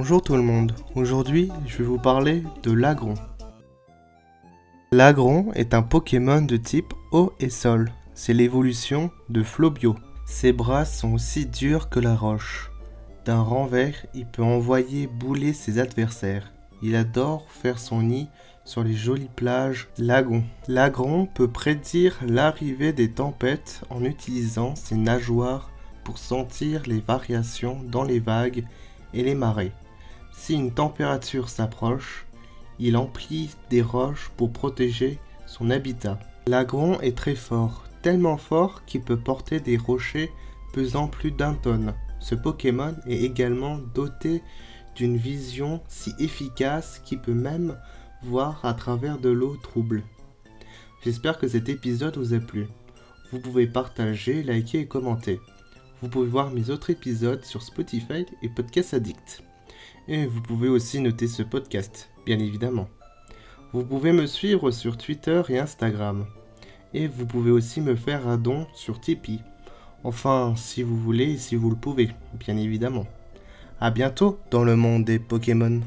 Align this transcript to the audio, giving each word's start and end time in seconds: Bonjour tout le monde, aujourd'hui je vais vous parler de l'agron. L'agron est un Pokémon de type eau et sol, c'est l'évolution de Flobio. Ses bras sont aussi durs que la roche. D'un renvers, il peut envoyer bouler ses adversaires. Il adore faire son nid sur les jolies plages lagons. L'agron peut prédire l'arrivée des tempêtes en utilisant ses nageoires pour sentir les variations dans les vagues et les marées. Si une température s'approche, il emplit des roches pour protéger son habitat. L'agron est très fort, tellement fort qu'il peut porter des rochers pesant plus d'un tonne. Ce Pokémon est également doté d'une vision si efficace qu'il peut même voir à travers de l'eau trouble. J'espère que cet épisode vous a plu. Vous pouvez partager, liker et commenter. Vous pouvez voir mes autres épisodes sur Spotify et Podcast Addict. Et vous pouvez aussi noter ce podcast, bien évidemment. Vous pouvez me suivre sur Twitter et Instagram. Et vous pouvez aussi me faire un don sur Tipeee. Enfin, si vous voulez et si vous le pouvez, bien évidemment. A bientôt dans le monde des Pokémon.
Bonjour 0.00 0.22
tout 0.22 0.36
le 0.36 0.42
monde, 0.42 0.76
aujourd'hui 0.94 1.50
je 1.66 1.78
vais 1.78 1.84
vous 1.84 1.98
parler 1.98 2.44
de 2.62 2.70
l'agron. 2.70 3.14
L'agron 4.92 5.52
est 5.54 5.74
un 5.74 5.82
Pokémon 5.82 6.40
de 6.40 6.56
type 6.56 6.94
eau 7.10 7.32
et 7.40 7.50
sol, 7.50 7.90
c'est 8.14 8.32
l'évolution 8.32 9.10
de 9.28 9.42
Flobio. 9.42 9.96
Ses 10.24 10.52
bras 10.52 10.84
sont 10.84 11.14
aussi 11.14 11.46
durs 11.46 11.88
que 11.88 11.98
la 11.98 12.14
roche. 12.14 12.70
D'un 13.24 13.42
renvers, 13.42 14.06
il 14.14 14.26
peut 14.26 14.44
envoyer 14.44 15.08
bouler 15.08 15.52
ses 15.52 15.80
adversaires. 15.80 16.52
Il 16.80 16.94
adore 16.94 17.50
faire 17.50 17.80
son 17.80 18.02
nid 18.02 18.28
sur 18.64 18.84
les 18.84 18.94
jolies 18.94 19.30
plages 19.34 19.88
lagons. 19.98 20.44
L'agron 20.68 21.26
peut 21.26 21.48
prédire 21.48 22.16
l'arrivée 22.24 22.92
des 22.92 23.10
tempêtes 23.10 23.82
en 23.90 24.04
utilisant 24.04 24.76
ses 24.76 24.94
nageoires 24.94 25.72
pour 26.04 26.18
sentir 26.18 26.84
les 26.86 27.00
variations 27.00 27.80
dans 27.82 28.04
les 28.04 28.20
vagues 28.20 28.64
et 29.12 29.24
les 29.24 29.34
marées. 29.34 29.72
Si 30.38 30.54
une 30.54 30.72
température 30.72 31.48
s'approche, 31.48 32.24
il 32.78 32.96
emplit 32.96 33.50
des 33.70 33.82
roches 33.82 34.30
pour 34.36 34.52
protéger 34.52 35.18
son 35.46 35.68
habitat. 35.68 36.18
L'agron 36.46 36.98
est 37.00 37.16
très 37.16 37.34
fort, 37.34 37.84
tellement 38.02 38.38
fort 38.38 38.84
qu'il 38.86 39.02
peut 39.02 39.18
porter 39.18 39.58
des 39.58 39.76
rochers 39.76 40.30
pesant 40.72 41.08
plus 41.08 41.32
d'un 41.32 41.54
tonne. 41.54 41.92
Ce 42.20 42.36
Pokémon 42.36 42.94
est 43.06 43.24
également 43.24 43.78
doté 43.94 44.42
d'une 44.94 45.16
vision 45.16 45.82
si 45.88 46.14
efficace 46.20 47.02
qu'il 47.04 47.20
peut 47.20 47.34
même 47.34 47.76
voir 48.22 48.64
à 48.64 48.74
travers 48.74 49.18
de 49.18 49.28
l'eau 49.28 49.56
trouble. 49.56 50.04
J'espère 51.04 51.38
que 51.38 51.48
cet 51.48 51.68
épisode 51.68 52.16
vous 52.16 52.32
a 52.32 52.38
plu. 52.38 52.68
Vous 53.32 53.40
pouvez 53.40 53.66
partager, 53.66 54.44
liker 54.44 54.78
et 54.78 54.86
commenter. 54.86 55.40
Vous 56.00 56.08
pouvez 56.08 56.28
voir 56.28 56.52
mes 56.52 56.70
autres 56.70 56.90
épisodes 56.90 57.44
sur 57.44 57.60
Spotify 57.62 58.24
et 58.40 58.48
Podcast 58.48 58.94
Addict. 58.94 59.42
Et 60.08 60.26
vous 60.26 60.40
pouvez 60.40 60.68
aussi 60.68 61.00
noter 61.00 61.26
ce 61.26 61.42
podcast, 61.42 62.10
bien 62.24 62.38
évidemment. 62.38 62.88
Vous 63.72 63.84
pouvez 63.84 64.12
me 64.12 64.26
suivre 64.26 64.70
sur 64.70 64.96
Twitter 64.96 65.42
et 65.48 65.58
Instagram. 65.58 66.26
Et 66.94 67.06
vous 67.06 67.26
pouvez 67.26 67.50
aussi 67.50 67.80
me 67.80 67.94
faire 67.94 68.26
un 68.26 68.38
don 68.38 68.66
sur 68.74 69.00
Tipeee. 69.00 69.42
Enfin, 70.04 70.54
si 70.56 70.82
vous 70.82 70.96
voulez 70.96 71.32
et 71.32 71.38
si 71.38 71.56
vous 71.56 71.68
le 71.70 71.76
pouvez, 71.76 72.10
bien 72.38 72.56
évidemment. 72.56 73.06
A 73.80 73.90
bientôt 73.90 74.38
dans 74.50 74.64
le 74.64 74.76
monde 74.76 75.04
des 75.04 75.18
Pokémon. 75.18 75.80